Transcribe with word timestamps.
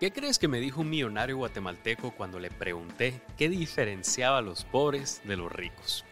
¿Qué 0.00 0.12
crees 0.12 0.38
que 0.38 0.48
me 0.48 0.60
dijo 0.60 0.80
un 0.80 0.88
millonario 0.88 1.36
guatemalteco 1.36 2.12
cuando 2.12 2.38
le 2.38 2.50
pregunté 2.50 3.20
qué 3.36 3.50
diferenciaba 3.50 4.38
a 4.38 4.40
los 4.40 4.64
pobres 4.64 5.20
de 5.24 5.36
los 5.36 5.52
ricos? 5.52 6.06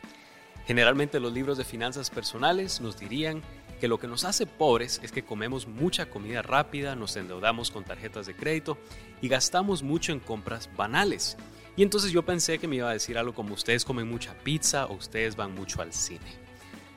Generalmente 0.66 1.21
los 1.21 1.32
libros 1.32 1.57
de 1.57 1.64
finanzas 1.64 2.11
personales 2.11 2.82
nos 2.82 3.01
dirían 3.01 3.41
que 3.80 3.88
lo 3.88 3.98
que 3.98 4.06
nos 4.06 4.24
hace 4.24 4.45
pobres 4.45 5.01
es 5.02 5.11
que 5.11 5.24
comemos 5.24 5.66
mucha 5.66 6.11
comida 6.11 6.43
rápida, 6.43 6.96
nos 6.96 7.16
endeudamos 7.16 7.70
con 7.70 7.84
tarjetas 7.84 8.27
de 8.27 8.37
crédito 8.37 8.77
y 9.23 9.29
gastamos 9.29 9.82
mucho 9.82 10.12
en 10.12 10.20
compras 10.20 10.68
banales. 10.77 11.39
Y 11.75 11.82
entonces 11.82 12.12
yo 12.12 12.23
pensé 12.27 12.59
que 12.59 12.68
me 12.68 12.77
iba 12.77 12.91
a 12.91 12.93
decir 12.93 13.16
algo 13.16 13.32
como 13.32 13.55
ustedes 13.55 13.86
comen 13.86 14.07
mucha 14.07 14.34
pizza 14.34 14.84
o 14.84 14.96
ustedes 14.96 15.34
van 15.34 15.55
mucho 15.55 15.80
al 15.80 15.95
cine. 15.95 16.30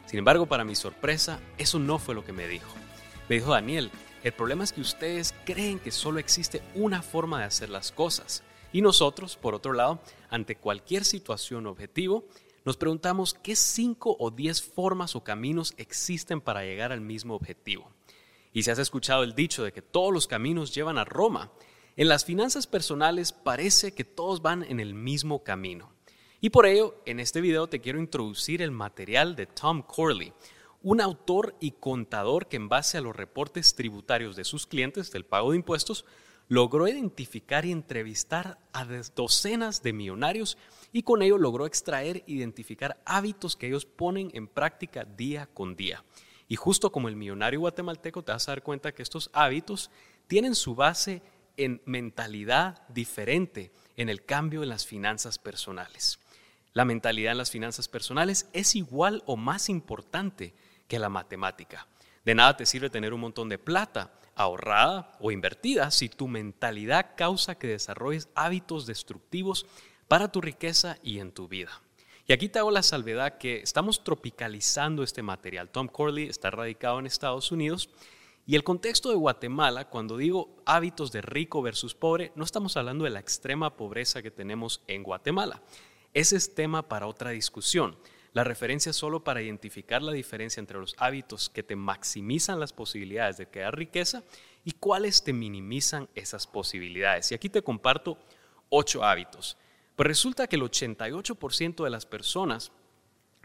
Sin 0.08 0.20
embargo, 0.20 0.46
para 0.46 0.66
mi 0.66 0.76
sorpresa, 0.76 1.40
eso 1.58 1.80
no 1.80 2.00
fue 2.00 2.16
lo 2.16 2.26
que 2.26 2.34
me 2.34 2.50
dijo. 2.50 2.74
Me 3.30 3.36
dijo 3.36 3.52
Daniel, 3.52 3.92
el 4.24 4.34
problema 4.34 4.64
es 4.64 4.72
que 4.72 4.82
ustedes 4.82 5.34
creen 5.46 5.80
que 5.80 5.92
solo 5.92 6.20
existe 6.20 6.62
una 6.76 7.02
forma 7.02 7.40
de 7.40 7.46
hacer 7.46 7.70
las 7.70 7.92
cosas. 7.92 8.44
Y 8.72 8.82
nosotros, 8.82 9.36
por 9.36 9.56
otro 9.56 9.74
lado, 9.74 10.00
ante 10.30 10.56
cualquier 10.56 11.04
situación 11.04 11.66
objetivo, 11.66 12.26
nos 12.64 12.78
preguntamos 12.78 13.34
qué 13.34 13.56
cinco 13.56 14.16
o 14.20 14.30
diez 14.30 14.62
formas 14.62 15.16
o 15.16 15.24
caminos 15.24 15.74
existen 15.78 16.40
para 16.40 16.64
llegar 16.64 16.92
al 16.92 17.02
mismo 17.02 17.34
objetivo. 17.34 17.90
Y 18.54 18.64
si 18.64 18.70
has 18.70 18.80
escuchado 18.80 19.24
el 19.24 19.34
dicho 19.34 19.64
de 19.64 19.72
que 19.72 19.82
todos 19.82 20.14
los 20.14 20.28
caminos 20.28 20.74
llevan 20.74 20.98
a 20.98 21.06
Roma, 21.06 21.52
en 21.98 22.08
las 22.08 22.24
finanzas 22.24 22.68
personales 22.68 23.32
parece 23.32 23.94
que 23.94 24.04
todos 24.04 24.42
van 24.42 24.64
en 24.64 24.80
el 24.80 24.94
mismo 24.94 25.44
camino. 25.44 25.92
Y 26.40 26.50
por 26.50 26.66
ello, 26.66 26.96
en 27.06 27.20
este 27.20 27.42
video 27.42 27.68
te 27.68 27.82
quiero 27.82 28.00
introducir 28.00 28.62
el 28.62 28.72
material 28.72 29.36
de 29.36 29.48
Tom 29.48 29.82
Corley, 29.82 30.34
un 30.84 31.02
autor 31.02 31.56
y 31.60 31.72
contador 31.72 32.48
que 32.48 32.58
en 32.58 32.70
base 32.70 32.98
a 32.98 33.02
los 33.02 33.16
reportes 33.16 33.76
tributarios 33.76 34.36
de 34.36 34.44
sus 34.44 34.66
clientes 34.66 35.12
del 35.12 35.26
pago 35.26 35.52
de 35.52 35.58
impuestos, 35.58 36.06
logró 36.48 36.88
identificar 36.88 37.66
y 37.66 37.72
entrevistar 37.72 38.60
a 38.74 38.86
docenas 39.16 39.84
de 39.84 39.94
millonarios 39.94 40.58
y 40.92 41.04
con 41.04 41.22
ello 41.22 41.38
logró 41.38 41.66
extraer 41.66 42.18
e 42.18 42.24
identificar 42.28 43.02
hábitos 43.06 43.56
que 43.56 43.68
ellos 43.68 43.86
ponen 43.86 44.32
en 44.34 44.48
práctica 44.48 45.06
día 45.06 45.48
con 45.48 45.76
día. 45.76 46.04
Y 46.48 46.58
justo 46.58 46.92
como 46.92 47.08
el 47.08 47.16
millonario 47.16 47.62
guatemalteco 47.62 48.24
te 48.24 48.34
vas 48.34 48.50
a 48.50 48.52
dar 48.52 48.64
cuenta 48.64 48.92
que 48.92 49.04
estos 49.04 49.30
hábitos 49.32 49.92
tienen 50.28 50.56
su 50.56 50.76
base 50.76 51.22
en 51.56 51.82
mentalidad 51.86 52.86
diferente 52.90 53.72
en 53.96 54.10
el 54.10 54.26
cambio 54.26 54.64
en 54.64 54.70
las 54.70 54.86
finanzas 54.86 55.40
personales. 55.40 56.20
La 56.74 56.86
mentalidad 56.86 57.34
en 57.34 57.38
las 57.38 57.52
finanzas 57.52 57.88
personales 57.88 58.50
es 58.52 58.76
igual 58.76 59.24
o 59.26 59.38
más 59.38 59.70
importante 59.70 60.54
que 60.92 61.00
la 61.00 61.08
matemática. 61.08 61.88
De 62.26 62.36
nada 62.36 62.58
te 62.58 62.66
sirve 62.66 62.90
tener 62.90 63.14
un 63.14 63.22
montón 63.22 63.48
de 63.48 63.58
plata 63.58 64.12
ahorrada 64.36 65.16
o 65.22 65.32
invertida 65.32 65.90
si 65.90 66.10
tu 66.10 66.28
mentalidad 66.28 67.12
causa 67.16 67.56
que 67.56 67.68
desarrolles 67.68 68.28
hábitos 68.36 68.88
destructivos 68.88 69.66
para 70.10 70.34
tu 70.34 70.42
riqueza 70.42 70.98
y 71.02 71.20
en 71.20 71.32
tu 71.32 71.48
vida. 71.48 71.82
Y 72.28 72.34
aquí 72.34 72.50
te 72.50 72.60
hago 72.60 72.72
la 72.72 72.84
salvedad 72.84 73.38
que 73.38 73.62
estamos 73.62 74.04
tropicalizando 74.04 75.02
este 75.02 75.24
material. 75.24 75.70
Tom 75.70 75.88
Corley 75.88 76.28
está 76.28 76.52
radicado 76.52 77.00
en 77.00 77.06
Estados 77.06 77.54
Unidos 77.54 77.90
y 78.46 78.58
el 78.58 78.66
contexto 78.66 79.12
de 79.12 79.16
Guatemala, 79.16 79.88
cuando 79.88 80.18
digo 80.18 80.62
hábitos 80.66 81.14
de 81.14 81.22
rico 81.22 81.62
versus 81.62 81.96
pobre, 81.96 82.34
no 82.36 82.44
estamos 82.44 82.76
hablando 82.76 83.06
de 83.06 83.12
la 83.12 83.22
extrema 83.22 83.78
pobreza 83.78 84.22
que 84.22 84.30
tenemos 84.30 84.82
en 84.88 85.04
Guatemala. 85.04 85.62
Ese 86.14 86.36
es 86.36 86.54
tema 86.54 86.90
para 86.90 87.08
otra 87.08 87.30
discusión. 87.30 87.96
La 88.34 88.44
referencia 88.46 88.92
es 88.92 88.96
solo 88.96 89.24
para 89.24 89.42
identificar 89.42 90.02
la 90.02 90.14
diferencia 90.14 90.62
entre 90.62 90.80
los 90.80 90.96
hábitos 90.98 91.50
que 91.50 91.64
te 91.64 91.76
maximizan 91.76 92.60
las 92.60 92.72
posibilidades 92.72 93.38
de 93.38 93.48
crear 93.48 93.76
riqueza 93.76 94.24
y 94.64 94.72
cuáles 94.72 95.24
te 95.24 95.34
minimizan 95.34 96.08
esas 96.16 96.48
posibilidades. 96.48 97.32
Y 97.32 97.36
aquí 97.36 97.50
te 97.50 97.62
comparto 97.62 98.18
ocho 98.70 99.04
hábitos. 99.04 99.58
Pues 99.98 100.08
resulta 100.08 100.48
que 100.48 100.56
el 100.56 100.62
88% 100.62 101.84
de 101.84 101.90
las 101.90 102.06
personas 102.06 102.72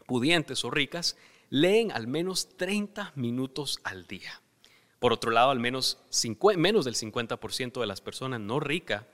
pudientes 0.06 0.64
o 0.64 0.70
ricas 0.70 1.16
leen 1.50 1.90
al 1.90 2.06
menos 2.06 2.56
30 2.56 3.12
minutos 3.16 3.80
al 3.82 4.06
día. 4.06 4.40
Por 5.00 5.12
otro 5.12 5.32
lado, 5.32 5.50
al 5.50 5.60
menos 5.60 5.98
menos 6.56 6.84
del 6.84 6.94
50% 6.94 7.80
de 7.80 7.86
las 7.86 8.00
personas 8.00 8.40
no 8.40 8.60
ricas 8.60 9.04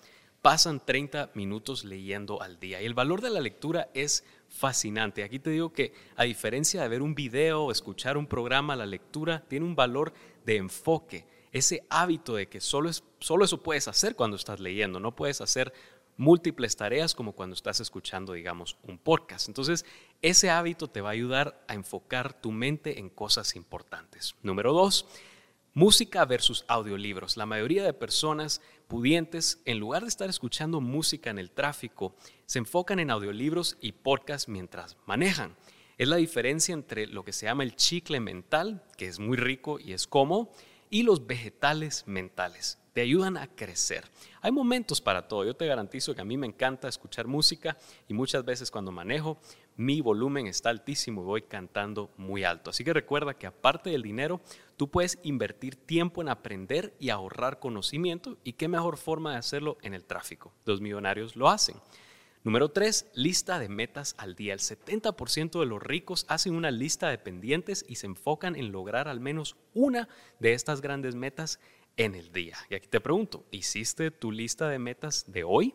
pasan 0.43 0.85
30 0.85 1.31
minutos 1.35 1.85
leyendo 1.85 2.43
al 2.43 2.59
día. 2.61 2.83
Y 2.83 2.85
el 2.85 2.95
valor 2.95 3.23
de 3.23 3.31
la 3.31 3.41
lectura 3.41 3.89
es 3.95 4.25
fascinante. 4.53 5.25
Aquí 5.25 5.39
te 5.39 5.51
digo 5.51 5.73
que 5.73 5.93
a 6.15 6.25
diferencia 6.25 6.83
de 6.83 6.89
ver 6.89 7.03
un 7.03 7.15
video 7.15 7.65
o 7.65 7.73
escuchar 7.73 8.17
un 8.17 8.27
programa, 8.27 8.77
la 8.77 8.87
lectura 8.87 9.43
tiene 9.49 9.67
un 9.67 9.75
valor 9.75 10.13
de 10.45 10.57
enfoque. 10.57 11.27
Ese 11.51 11.85
hábito 11.91 12.35
de 12.35 12.49
que 12.49 12.61
solo, 12.61 12.89
es, 12.89 13.03
solo 13.19 13.45
eso 13.45 13.63
puedes 13.63 13.89
hacer 13.89 14.15
cuando 14.15 14.37
estás 14.37 14.61
leyendo, 14.61 15.01
no 15.01 15.17
puedes 15.17 15.41
hacer 15.41 15.73
múltiples 16.17 16.77
tareas 16.77 17.15
como 17.15 17.33
cuando 17.33 17.55
estás 17.55 17.81
escuchando, 17.81 18.35
digamos, 18.35 18.77
un 18.83 18.99
podcast. 18.99 19.49
Entonces, 19.49 19.85
ese 20.21 20.51
hábito 20.51 20.89
te 20.89 21.01
va 21.01 21.11
a 21.11 21.13
ayudar 21.13 21.65
a 21.69 21.75
enfocar 21.75 22.33
tu 22.41 22.53
mente 22.53 22.99
en 22.99 23.09
cosas 23.09 23.57
importantes. 23.57 24.35
Número 24.43 24.73
dos, 24.73 25.07
Música 25.75 26.27
versus 26.27 26.67
audiolibros. 26.69 27.39
La 27.39 27.47
mayoría 27.47 27.83
de 27.83 27.95
personas 27.95 28.61
pudientes, 28.89 29.63
en 29.65 29.81
lugar 29.81 30.03
de 30.03 30.09
estar 30.09 30.29
escuchando 30.29 30.83
música 30.83 31.31
en 31.31 31.39
el 31.39 31.51
tráfico, 31.51 32.15
se 32.45 32.59
enfocan 32.59 32.99
en 32.99 33.11
audiolibros 33.11 33.79
y 33.81 33.93
podcasts 33.93 34.51
mientras 34.51 34.99
manejan. 35.07 35.57
Es 35.97 36.09
la 36.09 36.17
diferencia 36.17 36.75
entre 36.75 37.07
lo 37.07 37.25
que 37.25 37.33
se 37.33 37.47
llama 37.47 37.63
el 37.63 37.75
chicle 37.75 38.21
mental, 38.21 38.85
que 38.99 39.07
es 39.07 39.19
muy 39.19 39.39
rico 39.39 39.81
y 39.81 39.95
es 39.95 40.07
cómodo, 40.07 40.51
y 40.93 41.05
los 41.05 41.27
vegetales 41.27 42.05
mentales. 42.07 42.79
Te 42.93 43.01
ayudan 43.01 43.39
a 43.39 43.47
crecer. 43.47 44.05
Hay 44.43 44.53
momentos 44.53 45.01
para 45.01 45.27
todo. 45.27 45.43
Yo 45.43 45.57
te 45.57 45.67
garantizo 45.67 46.15
que 46.15 46.21
a 46.21 46.27
mí 46.27 46.37
me 46.37 46.47
encanta 46.47 46.87
escuchar 46.87 47.27
música 47.27 47.79
y 48.09 48.13
muchas 48.13 48.45
veces 48.45 48.71
cuando 48.71 48.93
manejo 48.93 49.41
mi 49.75 50.03
volumen 50.03 50.47
está 50.47 50.69
altísimo 50.69 51.23
y 51.23 51.25
voy 51.25 51.43
cantando 51.43 52.11
muy 52.19 52.45
alto. 52.45 52.69
Así 52.69 52.85
que 52.85 52.93
recuerda 52.93 53.33
que 53.33 53.47
aparte 53.47 53.89
del 53.89 54.03
dinero, 54.03 54.43
tú 54.77 54.91
puedes 54.91 55.19
invertir 55.23 55.77
tiempo 55.77 56.21
en 56.21 56.29
aprender 56.29 56.95
y 57.01 57.09
ahorrar 57.09 57.59
conocimiento 57.59 58.37
y 58.45 58.53
qué 58.53 58.69
mejor 58.69 58.99
forma 58.99 59.33
de 59.33 59.39
hacerlo 59.39 59.79
en 59.81 59.95
el 59.95 60.05
tráfico. 60.05 60.53
Los 60.67 60.83
millonarios 60.83 61.37
lo 61.37 61.49
hacen. 61.49 61.77
Número 62.45 62.73
3, 62.73 63.13
lista 63.15 63.61
de 63.61 63.69
metas 63.69 64.17
al 64.19 64.35
día. 64.35 64.53
El 64.53 64.59
70% 64.59 65.61
de 65.61 65.67
los 65.67 65.81
ricos 65.81 66.27
hacen 66.29 66.57
una 66.57 66.73
lista 66.73 67.09
de 67.09 67.19
pendientes 67.19 67.85
y 67.89 67.95
se 67.95 68.07
enfocan 68.07 68.57
en 68.57 68.73
lograr 68.73 69.07
al 69.07 69.21
menos 69.21 69.57
una 69.75 70.09
de 70.41 70.53
estas 70.53 70.81
grandes 70.81 71.15
metas 71.15 71.61
en 71.97 72.17
el 72.17 72.33
día. 72.33 72.57
Y 72.69 72.75
aquí 72.75 72.89
te 72.89 73.01
pregunto, 73.01 73.47
¿hiciste 73.53 74.11
tu 74.11 74.33
lista 74.33 74.69
de 74.69 74.81
metas 74.81 75.31
de 75.31 75.45
hoy? 75.45 75.73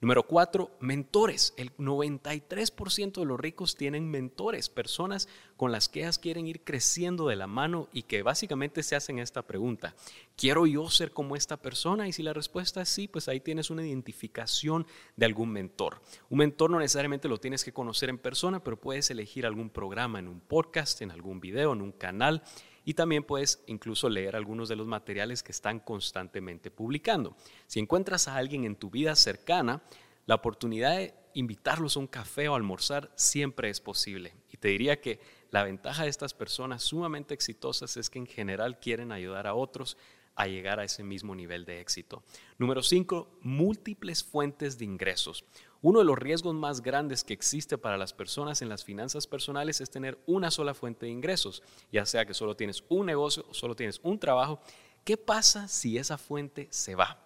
Número 0.00 0.24
cuatro, 0.24 0.70
mentores. 0.80 1.54
El 1.56 1.74
93% 1.76 3.20
de 3.20 3.24
los 3.24 3.40
ricos 3.40 3.76
tienen 3.76 4.10
mentores, 4.10 4.68
personas 4.68 5.28
con 5.56 5.72
las 5.72 5.88
que 5.88 6.00
ellas 6.00 6.18
quieren 6.18 6.46
ir 6.46 6.62
creciendo 6.62 7.28
de 7.28 7.36
la 7.36 7.46
mano 7.46 7.88
y 7.92 8.02
que 8.02 8.22
básicamente 8.22 8.82
se 8.82 8.94
hacen 8.94 9.18
esta 9.18 9.42
pregunta. 9.42 9.94
¿Quiero 10.36 10.66
yo 10.66 10.90
ser 10.90 11.12
como 11.12 11.34
esta 11.34 11.56
persona? 11.56 12.06
Y 12.06 12.12
si 12.12 12.22
la 12.22 12.34
respuesta 12.34 12.82
es 12.82 12.90
sí, 12.90 13.08
pues 13.08 13.28
ahí 13.28 13.40
tienes 13.40 13.70
una 13.70 13.86
identificación 13.86 14.86
de 15.16 15.26
algún 15.26 15.50
mentor. 15.50 16.02
Un 16.28 16.38
mentor 16.38 16.70
no 16.70 16.78
necesariamente 16.78 17.28
lo 17.28 17.38
tienes 17.38 17.64
que 17.64 17.72
conocer 17.72 18.10
en 18.10 18.18
persona, 18.18 18.62
pero 18.62 18.78
puedes 18.78 19.10
elegir 19.10 19.46
algún 19.46 19.70
programa 19.70 20.18
en 20.18 20.28
un 20.28 20.40
podcast, 20.40 21.00
en 21.00 21.10
algún 21.10 21.40
video, 21.40 21.72
en 21.72 21.80
un 21.80 21.92
canal 21.92 22.42
y 22.86 22.94
también 22.94 23.24
puedes 23.24 23.62
incluso 23.66 24.08
leer 24.08 24.36
algunos 24.36 24.68
de 24.68 24.76
los 24.76 24.86
materiales 24.86 25.42
que 25.42 25.50
están 25.50 25.80
constantemente 25.80 26.70
publicando. 26.70 27.36
Si 27.66 27.80
encuentras 27.80 28.28
a 28.28 28.36
alguien 28.36 28.64
en 28.64 28.76
tu 28.76 28.90
vida 28.90 29.16
cercana, 29.16 29.82
la 30.24 30.36
oportunidad 30.36 30.96
de 30.96 31.12
invitarlos 31.34 31.96
a 31.96 32.00
un 32.00 32.06
café 32.06 32.48
o 32.48 32.54
almorzar 32.54 33.10
siempre 33.16 33.70
es 33.70 33.80
posible. 33.80 34.34
Y 34.52 34.56
te 34.58 34.68
diría 34.68 35.00
que 35.00 35.18
la 35.50 35.64
ventaja 35.64 36.04
de 36.04 36.10
estas 36.10 36.32
personas 36.32 36.84
sumamente 36.84 37.34
exitosas 37.34 37.96
es 37.96 38.08
que 38.08 38.20
en 38.20 38.26
general 38.26 38.78
quieren 38.78 39.10
ayudar 39.10 39.48
a 39.48 39.54
otros 39.54 39.96
a 40.36 40.46
llegar 40.46 40.78
a 40.78 40.84
ese 40.84 41.02
mismo 41.02 41.34
nivel 41.34 41.64
de 41.64 41.80
éxito. 41.80 42.22
Número 42.58 42.82
5, 42.82 43.38
múltiples 43.40 44.22
fuentes 44.22 44.78
de 44.78 44.84
ingresos. 44.84 45.44
Uno 45.82 46.00
de 46.00 46.04
los 46.04 46.18
riesgos 46.18 46.54
más 46.54 46.82
grandes 46.82 47.24
que 47.24 47.32
existe 47.32 47.78
para 47.78 47.96
las 47.96 48.12
personas 48.12 48.60
en 48.62 48.68
las 48.68 48.84
finanzas 48.84 49.26
personales 49.26 49.80
es 49.80 49.90
tener 49.90 50.18
una 50.26 50.50
sola 50.50 50.74
fuente 50.74 51.06
de 51.06 51.12
ingresos, 51.12 51.62
ya 51.90 52.04
sea 52.04 52.26
que 52.26 52.34
solo 52.34 52.54
tienes 52.54 52.84
un 52.88 53.06
negocio 53.06 53.46
o 53.48 53.54
solo 53.54 53.74
tienes 53.74 54.00
un 54.02 54.18
trabajo. 54.18 54.60
¿Qué 55.04 55.16
pasa 55.16 55.68
si 55.68 55.96
esa 55.98 56.18
fuente 56.18 56.68
se 56.70 56.94
va? 56.94 57.22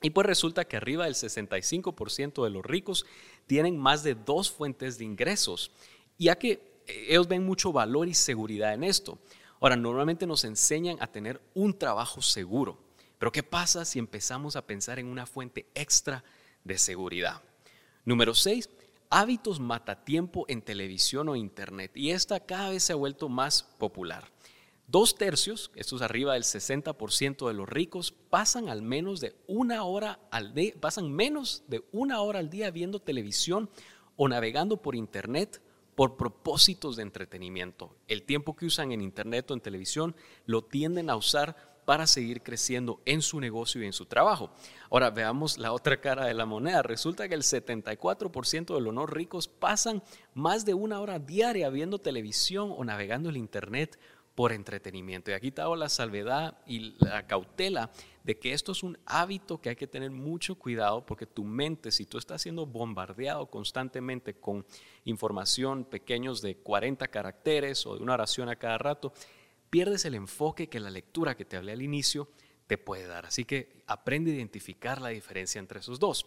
Y 0.00 0.10
pues 0.10 0.26
resulta 0.26 0.64
que 0.64 0.76
arriba 0.76 1.04
del 1.04 1.14
65% 1.14 2.44
de 2.44 2.50
los 2.50 2.64
ricos 2.64 3.04
tienen 3.46 3.76
más 3.76 4.02
de 4.04 4.14
dos 4.14 4.50
fuentes 4.50 4.96
de 4.96 5.04
ingresos, 5.04 5.72
ya 6.18 6.38
que 6.38 6.62
ellos 6.86 7.28
ven 7.28 7.44
mucho 7.44 7.72
valor 7.72 8.08
y 8.08 8.14
seguridad 8.14 8.74
en 8.74 8.84
esto. 8.84 9.18
Ahora, 9.60 9.76
normalmente 9.76 10.26
nos 10.26 10.44
enseñan 10.44 10.96
a 11.00 11.06
tener 11.06 11.40
un 11.54 11.76
trabajo 11.76 12.22
seguro, 12.22 12.78
pero 13.18 13.32
¿qué 13.32 13.42
pasa 13.42 13.84
si 13.84 13.98
empezamos 13.98 14.54
a 14.54 14.66
pensar 14.66 14.98
en 14.98 15.06
una 15.06 15.26
fuente 15.26 15.66
extra 15.74 16.22
de 16.64 16.78
seguridad? 16.78 17.42
Número 18.04 18.34
6, 18.34 18.70
hábitos 19.10 19.58
matatiempo 19.58 20.44
en 20.48 20.62
televisión 20.62 21.28
o 21.28 21.36
internet. 21.36 21.92
Y 21.94 22.10
esta 22.10 22.40
cada 22.40 22.70
vez 22.70 22.84
se 22.84 22.92
ha 22.92 22.96
vuelto 22.96 23.28
más 23.28 23.64
popular. 23.78 24.30
Dos 24.86 25.16
tercios, 25.16 25.70
esto 25.74 25.96
es 25.96 26.02
arriba 26.02 26.32
del 26.32 26.44
60% 26.44 27.46
de 27.46 27.52
los 27.52 27.68
ricos, 27.68 28.12
pasan 28.30 28.70
al 28.70 28.80
menos 28.80 29.20
de 29.20 29.36
una 29.46 29.84
hora 29.84 30.18
al 30.30 30.54
pasan 30.80 31.12
menos 31.12 31.64
de 31.68 31.84
una 31.92 32.22
hora 32.22 32.38
al 32.38 32.48
día 32.48 32.70
viendo 32.70 32.98
televisión 32.98 33.68
o 34.16 34.28
navegando 34.28 34.78
por 34.78 34.96
internet 34.96 35.60
por 35.98 36.16
propósitos 36.16 36.94
de 36.94 37.02
entretenimiento. 37.02 37.96
El 38.06 38.22
tiempo 38.22 38.54
que 38.54 38.66
usan 38.66 38.92
en 38.92 39.00
internet 39.00 39.50
o 39.50 39.54
en 39.54 39.60
televisión 39.60 40.14
lo 40.46 40.62
tienden 40.62 41.10
a 41.10 41.16
usar 41.16 41.56
para 41.84 42.06
seguir 42.06 42.40
creciendo 42.44 43.00
en 43.04 43.20
su 43.20 43.40
negocio 43.40 43.82
y 43.82 43.86
en 43.86 43.92
su 43.92 44.06
trabajo. 44.06 44.52
Ahora 44.92 45.10
veamos 45.10 45.58
la 45.58 45.72
otra 45.72 46.00
cara 46.00 46.26
de 46.26 46.34
la 46.34 46.46
moneda. 46.46 46.84
Resulta 46.84 47.28
que 47.28 47.34
el 47.34 47.42
74% 47.42 48.76
de 48.76 48.80
los 48.80 48.94
no 48.94 49.06
ricos 49.06 49.48
pasan 49.48 50.04
más 50.34 50.64
de 50.64 50.74
una 50.74 51.00
hora 51.00 51.18
diaria 51.18 51.68
viendo 51.68 51.98
televisión 51.98 52.72
o 52.76 52.84
navegando 52.84 53.30
el 53.30 53.36
Internet 53.36 53.98
por 54.38 54.52
entretenimiento. 54.52 55.32
Y 55.32 55.34
aquí 55.34 55.50
te 55.50 55.62
hago 55.62 55.74
la 55.74 55.88
salvedad 55.88 56.58
y 56.64 56.94
la 57.00 57.26
cautela 57.26 57.90
de 58.22 58.38
que 58.38 58.52
esto 58.52 58.70
es 58.70 58.84
un 58.84 58.96
hábito 59.04 59.60
que 59.60 59.70
hay 59.70 59.74
que 59.74 59.88
tener 59.88 60.12
mucho 60.12 60.54
cuidado 60.54 61.04
porque 61.04 61.26
tu 61.26 61.42
mente, 61.42 61.90
si 61.90 62.06
tú 62.06 62.18
estás 62.18 62.42
siendo 62.42 62.64
bombardeado 62.64 63.46
constantemente 63.46 64.34
con 64.34 64.64
información 65.04 65.84
pequeños 65.84 66.40
de 66.40 66.54
40 66.54 67.08
caracteres 67.08 67.84
o 67.84 67.96
de 67.96 68.02
una 68.04 68.14
oración 68.14 68.48
a 68.48 68.54
cada 68.54 68.78
rato, 68.78 69.12
pierdes 69.70 70.04
el 70.04 70.14
enfoque 70.14 70.68
que 70.68 70.78
la 70.78 70.90
lectura 70.90 71.36
que 71.36 71.44
te 71.44 71.56
hablé 71.56 71.72
al 71.72 71.82
inicio 71.82 72.28
te 72.68 72.78
puede 72.78 73.08
dar. 73.08 73.26
Así 73.26 73.44
que 73.44 73.82
aprende 73.88 74.30
a 74.30 74.36
identificar 74.36 75.02
la 75.02 75.08
diferencia 75.08 75.58
entre 75.58 75.80
esos 75.80 75.98
dos. 75.98 76.26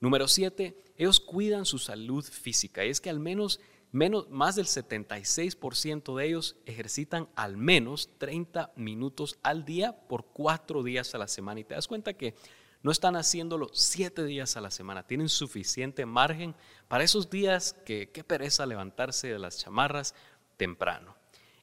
Número 0.00 0.26
siete, 0.26 0.82
ellos 0.96 1.20
cuidan 1.20 1.64
su 1.64 1.78
salud 1.78 2.24
física. 2.24 2.84
Y 2.84 2.88
es 2.88 3.00
que 3.00 3.08
al 3.08 3.20
menos, 3.20 3.60
más 3.92 4.56
del 4.56 4.66
76% 4.66 6.16
de 6.16 6.26
ellos 6.26 6.56
ejercitan 6.64 7.28
al 7.36 7.58
menos 7.58 8.08
30 8.18 8.72
minutos 8.74 9.38
al 9.42 9.66
día 9.66 9.92
por 9.92 10.24
cuatro 10.24 10.82
días 10.82 11.14
a 11.14 11.18
la 11.18 11.28
semana. 11.28 11.60
Y 11.60 11.64
te 11.64 11.74
das 11.74 11.88
cuenta 11.88 12.14
que 12.14 12.34
no 12.82 12.90
están 12.90 13.16
haciéndolo 13.16 13.68
siete 13.72 14.24
días 14.24 14.56
a 14.56 14.60
la 14.60 14.70
semana. 14.70 15.06
Tienen 15.06 15.28
suficiente 15.28 16.06
margen 16.06 16.54
para 16.88 17.04
esos 17.04 17.30
días 17.30 17.74
que 17.84 18.10
qué 18.10 18.24
pereza 18.24 18.66
levantarse 18.66 19.28
de 19.28 19.38
las 19.38 19.58
chamarras 19.58 20.14
temprano. 20.56 21.14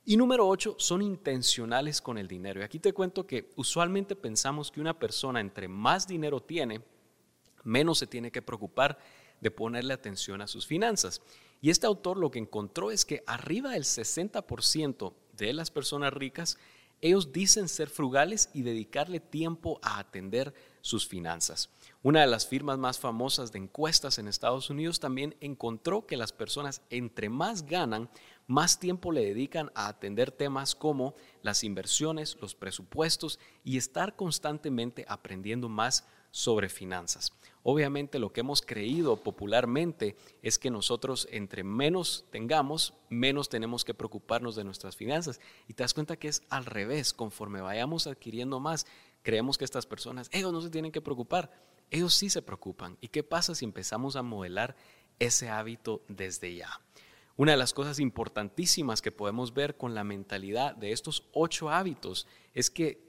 Y 0.06 0.16
número 0.16 0.48
ocho, 0.48 0.76
son 0.78 1.02
intencionales 1.02 2.02
con 2.02 2.18
el 2.18 2.28
dinero. 2.28 2.62
Y 2.62 2.64
aquí 2.64 2.80
te 2.80 2.94
cuento 2.94 3.28
que 3.28 3.52
usualmente 3.56 4.16
pensamos 4.16 4.72
que 4.72 4.81
una 4.81 4.98
persona 4.98 5.40
entre 5.40 5.68
más 5.68 6.08
dinero 6.08 6.42
tiene, 6.42 6.81
menos 7.64 7.98
se 8.00 8.08
tiene 8.08 8.31
que 8.31 8.42
preocupar 8.42 8.98
de 9.42 9.52
ponerle 9.52 9.94
atención 9.94 10.42
a 10.42 10.48
sus 10.48 10.66
finanzas. 10.66 11.22
Y 11.61 11.69
este 11.69 11.88
autor 11.88 12.17
lo 12.17 12.31
que 12.31 12.39
encontró 12.39 12.91
es 12.91 13.06
que 13.06 13.23
arriba 13.27 13.71
del 13.71 13.83
60% 13.83 15.13
de 15.38 15.53
las 15.53 15.71
personas 15.71 16.13
ricas, 16.13 16.57
ellos 17.01 17.31
dicen 17.31 17.69
ser 17.69 17.89
frugales 17.89 18.50
y 18.53 18.61
dedicarle 18.61 19.19
tiempo 19.19 19.79
a 19.81 20.00
atender 20.00 20.53
sus 20.81 21.07
finanzas. 21.07 21.69
Una 22.01 22.21
de 22.21 22.27
las 22.27 22.47
firmas 22.47 22.77
más 22.77 23.00
famosas 23.00 23.51
de 23.51 23.59
encuestas 23.59 24.17
en 24.17 24.27
Estados 24.27 24.69
Unidos 24.69 25.00
también 25.00 25.35
encontró 25.39 26.06
que 26.06 26.17
las 26.17 26.31
personas 26.31 26.81
entre 26.89 27.29
más 27.29 27.65
ganan, 27.65 28.09
más 28.47 28.79
tiempo 28.79 29.11
le 29.11 29.25
dedican 29.25 29.71
a 29.75 29.88
atender 29.88 30.31
temas 30.31 30.75
como 30.75 31.15
las 31.41 31.63
inversiones, 31.63 32.38
los 32.41 32.56
presupuestos 32.56 33.39
y 33.63 33.77
estar 33.77 34.15
constantemente 34.15 35.06
aprendiendo 35.07 35.69
más 35.69 36.06
sobre 36.31 36.70
finanzas. 36.70 37.34
Obviamente 37.64 38.20
lo 38.20 38.31
que 38.31 38.40
hemos 38.40 38.62
creído 38.62 39.18
popularmente 39.18 40.16
es 40.42 40.58
que 40.58 40.72
nosotros 40.72 41.28
entre 41.31 41.64
menos 41.64 42.26
tengamos, 42.31 42.94
menos 43.10 43.50
tenemos 43.50 43.84
que 43.84 43.94
preocuparnos 43.94 44.56
de 44.56 44.64
nuestras 44.64 44.96
finanzas. 44.96 45.42
Y 45.68 45.74
te 45.74 45.84
das 45.84 45.94
cuenta 45.94 46.18
que 46.18 46.30
es 46.30 46.44
al 46.50 46.66
revés, 46.66 47.14
conforme 47.14 47.62
vayamos 47.62 48.08
adquiriendo 48.08 48.60
más, 48.60 48.86
creemos 49.24 49.58
que 49.58 49.66
estas 49.66 49.86
personas, 49.86 50.30
ellos 50.31 50.54
no 50.54 50.62
se 50.62 50.70
tienen 50.70 50.92
que 50.92 51.02
preocupar, 51.02 51.52
ellos 51.92 52.14
sí 52.14 52.30
se 52.30 52.42
preocupan. 52.42 52.98
¿Y 53.02 53.10
qué 53.10 53.24
pasa 53.24 53.56
si 53.56 53.66
empezamos 53.66 54.16
a 54.16 54.22
modelar 54.22 54.76
ese 55.20 55.50
hábito 55.50 56.02
desde 56.08 56.56
ya? 56.56 56.80
Una 57.36 57.54
de 57.54 57.58
las 57.58 57.74
cosas 57.74 58.00
importantísimas 58.00 59.02
que 59.02 59.12
podemos 59.12 59.54
ver 59.54 59.78
con 59.78 59.96
la 59.96 60.04
mentalidad 60.04 60.76
de 60.76 60.92
estos 60.92 61.26
ocho 61.34 61.70
hábitos 61.70 62.28
es 62.54 62.70
que 62.70 63.08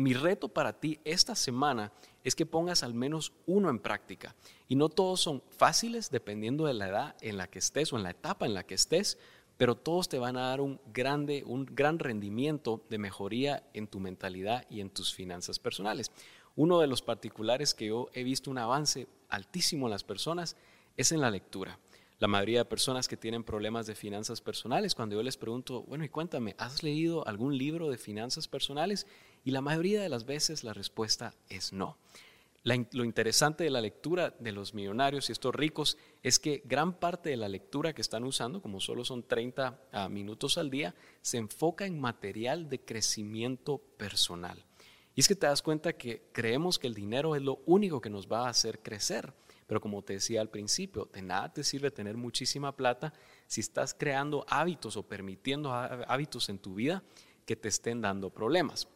mi 0.00 0.14
reto 0.14 0.48
para 0.48 0.72
ti 0.72 0.98
esta 1.04 1.34
semana 1.34 1.92
es 2.24 2.34
que 2.34 2.46
pongas 2.46 2.82
al 2.82 2.94
menos 2.94 3.32
uno 3.46 3.70
en 3.70 3.78
práctica. 3.78 4.34
Y 4.68 4.76
no 4.76 4.88
todos 4.88 5.20
son 5.20 5.42
fáciles 5.50 6.10
dependiendo 6.10 6.66
de 6.66 6.74
la 6.74 6.88
edad 6.88 7.16
en 7.20 7.36
la 7.36 7.48
que 7.48 7.58
estés 7.58 7.92
o 7.92 7.96
en 7.96 8.02
la 8.02 8.10
etapa 8.10 8.46
en 8.46 8.54
la 8.54 8.64
que 8.64 8.74
estés, 8.74 9.18
pero 9.56 9.74
todos 9.74 10.08
te 10.08 10.18
van 10.18 10.36
a 10.36 10.48
dar 10.48 10.60
un, 10.60 10.80
grande, 10.92 11.44
un 11.46 11.66
gran 11.66 11.98
rendimiento 11.98 12.82
de 12.88 12.98
mejoría 12.98 13.62
en 13.74 13.86
tu 13.86 14.00
mentalidad 14.00 14.64
y 14.70 14.80
en 14.80 14.90
tus 14.90 15.14
finanzas 15.14 15.58
personales. 15.58 16.10
Uno 16.56 16.80
de 16.80 16.86
los 16.86 17.02
particulares 17.02 17.74
que 17.74 17.86
yo 17.86 18.08
he 18.14 18.24
visto 18.24 18.50
un 18.50 18.58
avance 18.58 19.06
altísimo 19.28 19.86
en 19.86 19.92
las 19.92 20.04
personas 20.04 20.56
es 20.96 21.12
en 21.12 21.20
la 21.20 21.30
lectura 21.30 21.78
la 22.20 22.28
mayoría 22.28 22.58
de 22.58 22.64
personas 22.66 23.08
que 23.08 23.16
tienen 23.16 23.42
problemas 23.42 23.86
de 23.86 23.94
finanzas 23.94 24.42
personales, 24.42 24.94
cuando 24.94 25.16
yo 25.16 25.22
les 25.22 25.38
pregunto, 25.38 25.84
bueno, 25.84 26.04
y 26.04 26.10
cuéntame, 26.10 26.54
¿has 26.58 26.82
leído 26.82 27.26
algún 27.26 27.56
libro 27.56 27.88
de 27.88 27.96
finanzas 27.96 28.46
personales? 28.46 29.06
Y 29.44 29.50
la 29.52 29.60
mayoría 29.60 30.02
de 30.02 30.08
las 30.08 30.24
veces 30.24 30.64
la 30.64 30.72
respuesta 30.72 31.34
es 31.48 31.72
no. 31.72 31.98
lo 32.64 33.04
interesante 33.04 33.64
de 33.64 33.70
la 33.70 33.80
lectura 33.80 34.34
de 34.38 34.52
los 34.52 34.74
millonarios 34.74 35.28
y 35.28 35.32
estos 35.32 35.54
ricos 35.54 35.96
es 36.22 36.38
que 36.38 36.62
gran 36.66 36.92
parte 36.92 37.30
de 37.30 37.36
la 37.36 37.48
lectura 37.48 37.94
que 37.94 38.02
están 38.02 38.24
usando, 38.24 38.60
como 38.60 38.80
solo 38.80 39.04
son 39.04 39.22
30 39.22 39.80
ah, 39.92 40.08
minutos 40.08 40.58
al 40.58 40.70
día, 40.70 40.94
se 41.22 41.38
enfoca 41.38 41.86
en 41.86 41.98
material 41.98 42.68
de 42.68 42.80
crecimiento 42.80 43.78
personal. 43.96 44.64
Y 45.14 45.20
es 45.20 45.28
que 45.28 45.34
te 45.34 45.46
das 45.46 45.62
cuenta 45.62 45.94
que 45.94 46.22
creemos 46.32 46.78
que 46.78 46.86
el 46.86 46.94
dinero 46.94 47.34
es 47.34 47.42
lo 47.42 47.60
único 47.66 48.00
que 48.00 48.10
nos 48.10 48.28
va 48.28 48.46
a 48.46 48.50
hacer 48.50 48.80
crecer. 48.80 49.32
Pero 49.66 49.80
como 49.80 50.02
te 50.02 50.14
decía 50.14 50.40
al 50.40 50.50
principio, 50.50 51.08
de 51.12 51.22
nada 51.22 51.52
te 51.52 51.62
sirve 51.62 51.90
tener 51.90 52.16
muchísima 52.16 52.76
plata 52.76 53.12
si 53.46 53.60
estás 53.60 53.94
creando 53.94 54.44
hábitos 54.48 54.96
o 54.96 55.04
permitiendo 55.04 55.72
hábitos 55.72 56.48
en 56.48 56.58
tu 56.58 56.74
vida 56.74 57.04
que 57.46 57.54
te 57.54 57.68
estén 57.68 58.00
dando 58.00 58.30
problemas. 58.30 58.88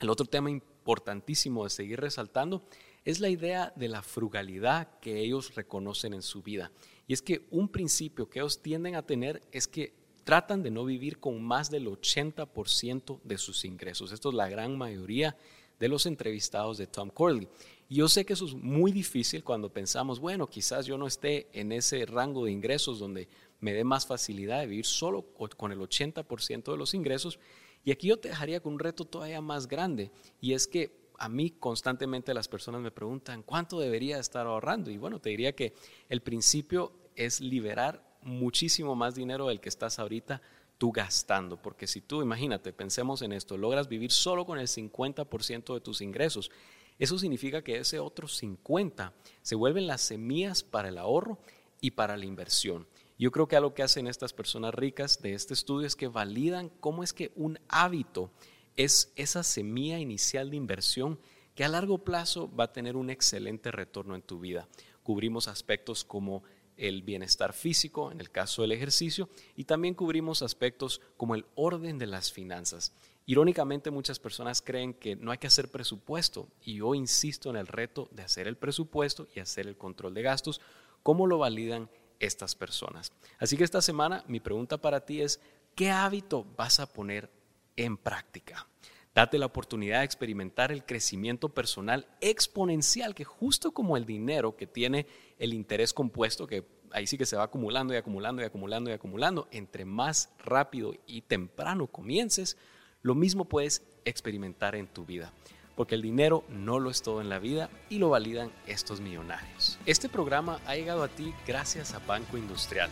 El 0.00 0.10
otro 0.10 0.26
tema 0.26 0.50
importantísimo 0.50 1.64
de 1.64 1.70
seguir 1.70 2.00
resaltando 2.00 2.62
es 3.04 3.20
la 3.20 3.28
idea 3.28 3.72
de 3.74 3.88
la 3.88 4.02
frugalidad 4.02 4.88
que 5.00 5.20
ellos 5.20 5.54
reconocen 5.54 6.14
en 6.14 6.22
su 6.22 6.42
vida. 6.42 6.70
Y 7.06 7.14
es 7.14 7.22
que 7.22 7.46
un 7.50 7.68
principio 7.68 8.28
que 8.28 8.38
ellos 8.38 8.60
tienden 8.62 8.94
a 8.94 9.02
tener 9.02 9.42
es 9.50 9.66
que 9.66 9.94
tratan 10.24 10.62
de 10.62 10.70
no 10.70 10.84
vivir 10.84 11.18
con 11.18 11.42
más 11.42 11.70
del 11.70 11.86
80% 11.86 13.20
de 13.24 13.38
sus 13.38 13.64
ingresos. 13.64 14.12
Esto 14.12 14.28
es 14.28 14.34
la 14.34 14.48
gran 14.48 14.76
mayoría 14.76 15.36
de 15.80 15.88
los 15.88 16.06
entrevistados 16.06 16.76
de 16.76 16.86
Tom 16.86 17.08
Corley. 17.08 17.48
Y 17.88 17.96
yo 17.96 18.08
sé 18.08 18.26
que 18.26 18.34
eso 18.34 18.44
es 18.44 18.54
muy 18.54 18.92
difícil 18.92 19.42
cuando 19.42 19.72
pensamos, 19.72 20.20
bueno, 20.20 20.46
quizás 20.46 20.84
yo 20.84 20.98
no 20.98 21.06
esté 21.06 21.48
en 21.52 21.72
ese 21.72 22.04
rango 22.04 22.44
de 22.44 22.52
ingresos 22.52 22.98
donde 22.98 23.28
me 23.60 23.72
dé 23.72 23.84
más 23.84 24.06
facilidad 24.06 24.60
de 24.60 24.66
vivir 24.66 24.84
solo 24.84 25.22
con 25.56 25.72
el 25.72 25.78
80% 25.78 26.70
de 26.70 26.76
los 26.76 26.94
ingresos. 26.94 27.38
Y 27.84 27.90
aquí 27.90 28.08
yo 28.08 28.18
te 28.18 28.28
dejaría 28.28 28.60
con 28.60 28.74
un 28.74 28.78
reto 28.78 29.04
todavía 29.04 29.40
más 29.40 29.66
grande, 29.66 30.10
y 30.40 30.52
es 30.52 30.66
que 30.66 30.96
a 31.18 31.28
mí 31.28 31.50
constantemente 31.50 32.32
las 32.34 32.48
personas 32.48 32.80
me 32.80 32.90
preguntan, 32.90 33.42
¿cuánto 33.42 33.80
debería 33.80 34.18
estar 34.18 34.46
ahorrando? 34.46 34.90
Y 34.90 34.98
bueno, 34.98 35.20
te 35.20 35.30
diría 35.30 35.52
que 35.52 35.74
el 36.08 36.20
principio 36.20 36.92
es 37.16 37.40
liberar 37.40 38.16
muchísimo 38.22 38.94
más 38.94 39.14
dinero 39.14 39.48
del 39.48 39.60
que 39.60 39.68
estás 39.68 39.98
ahorita 39.98 40.40
tú 40.76 40.92
gastando, 40.92 41.60
porque 41.60 41.88
si 41.88 42.00
tú, 42.00 42.22
imagínate, 42.22 42.72
pensemos 42.72 43.22
en 43.22 43.32
esto, 43.32 43.56
logras 43.56 43.88
vivir 43.88 44.12
solo 44.12 44.46
con 44.46 44.58
el 44.60 44.68
50% 44.68 45.74
de 45.74 45.80
tus 45.80 46.00
ingresos 46.00 46.50
eso 46.98 47.16
significa 47.18 47.62
que 47.62 47.78
ese 47.78 48.00
otro 48.00 48.26
50 48.26 49.12
se 49.42 49.54
vuelven 49.54 49.86
las 49.86 50.00
semillas 50.00 50.62
para 50.64 50.88
el 50.88 50.98
ahorro 50.98 51.38
y 51.80 51.92
para 51.92 52.16
la 52.16 52.26
inversión. 52.26 52.86
Yo 53.18 53.32
creo 53.32 53.48
que 53.48 53.56
algo 53.56 53.74
que 53.74 53.82
hacen 53.82 54.06
estas 54.06 54.32
personas 54.32 54.72
ricas 54.72 55.20
de 55.20 55.34
este 55.34 55.52
estudio 55.52 55.88
es 55.88 55.96
que 55.96 56.06
validan 56.06 56.68
cómo 56.68 57.02
es 57.02 57.12
que 57.12 57.32
un 57.34 57.58
hábito 57.68 58.30
es 58.76 59.12
esa 59.16 59.42
semilla 59.42 59.98
inicial 59.98 60.50
de 60.50 60.56
inversión 60.56 61.18
que 61.56 61.64
a 61.64 61.68
largo 61.68 62.04
plazo 62.04 62.48
va 62.54 62.64
a 62.64 62.72
tener 62.72 62.94
un 62.94 63.10
excelente 63.10 63.72
retorno 63.72 64.14
en 64.14 64.22
tu 64.22 64.38
vida. 64.38 64.68
Cubrimos 65.02 65.48
aspectos 65.48 66.04
como 66.04 66.44
el 66.76 67.02
bienestar 67.02 67.54
físico, 67.54 68.12
en 68.12 68.20
el 68.20 68.30
caso 68.30 68.62
del 68.62 68.70
ejercicio, 68.70 69.28
y 69.56 69.64
también 69.64 69.94
cubrimos 69.94 70.42
aspectos 70.42 71.00
como 71.16 71.34
el 71.34 71.44
orden 71.56 71.98
de 71.98 72.06
las 72.06 72.30
finanzas. 72.30 72.92
Irónicamente, 73.26 73.90
muchas 73.90 74.20
personas 74.20 74.62
creen 74.62 74.94
que 74.94 75.16
no 75.16 75.32
hay 75.32 75.38
que 75.38 75.48
hacer 75.48 75.72
presupuesto 75.72 76.48
y 76.62 76.76
yo 76.76 76.94
insisto 76.94 77.50
en 77.50 77.56
el 77.56 77.66
reto 77.66 78.08
de 78.12 78.22
hacer 78.22 78.46
el 78.46 78.56
presupuesto 78.56 79.26
y 79.34 79.40
hacer 79.40 79.66
el 79.66 79.76
control 79.76 80.14
de 80.14 80.22
gastos. 80.22 80.60
¿Cómo 81.02 81.26
lo 81.26 81.38
validan 81.38 81.90
estas 82.20 82.54
personas? 82.54 83.12
Así 83.38 83.56
que 83.56 83.64
esta 83.64 83.82
semana 83.82 84.24
mi 84.26 84.40
pregunta 84.40 84.78
para 84.78 85.04
ti 85.04 85.22
es, 85.22 85.40
¿qué 85.74 85.90
hábito 85.90 86.46
vas 86.56 86.80
a 86.80 86.92
poner 86.92 87.30
en 87.76 87.96
práctica? 87.96 88.66
Date 89.14 89.38
la 89.38 89.46
oportunidad 89.46 89.98
de 89.98 90.04
experimentar 90.04 90.70
el 90.70 90.84
crecimiento 90.84 91.48
personal 91.48 92.06
exponencial 92.20 93.14
que 93.14 93.24
justo 93.24 93.72
como 93.72 93.96
el 93.96 94.06
dinero 94.06 94.56
que 94.56 94.66
tiene 94.66 95.06
el 95.38 95.54
interés 95.54 95.92
compuesto, 95.92 96.46
que 96.46 96.64
ahí 96.92 97.06
sí 97.06 97.18
que 97.18 97.26
se 97.26 97.36
va 97.36 97.44
acumulando 97.44 97.94
y 97.94 97.96
acumulando 97.96 98.42
y 98.42 98.44
acumulando 98.44 98.90
y 98.90 98.92
acumulando, 98.92 99.48
entre 99.50 99.84
más 99.84 100.30
rápido 100.38 100.94
y 101.06 101.22
temprano 101.22 101.86
comiences, 101.86 102.56
lo 103.02 103.14
mismo 103.14 103.46
puedes 103.46 103.82
experimentar 104.04 104.74
en 104.74 104.86
tu 104.86 105.04
vida, 105.04 105.32
porque 105.78 105.94
el 105.94 106.02
dinero 106.02 106.42
no 106.48 106.80
lo 106.80 106.90
es 106.90 107.02
todo 107.02 107.20
en 107.20 107.28
la 107.28 107.38
vida 107.38 107.70
y 107.88 107.98
lo 107.98 108.08
validan 108.08 108.50
estos 108.66 109.00
millonarios. 109.00 109.78
Este 109.86 110.08
programa 110.08 110.58
ha 110.66 110.74
llegado 110.74 111.04
a 111.04 111.08
ti 111.08 111.32
gracias 111.46 111.94
a 111.94 112.00
Banco 112.00 112.36
Industrial. 112.36 112.90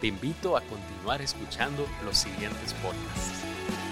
Te 0.00 0.06
invito 0.06 0.56
a 0.56 0.60
continuar 0.60 1.20
escuchando 1.20 1.84
los 2.04 2.16
siguientes 2.16 2.74
podcasts. 2.74 3.91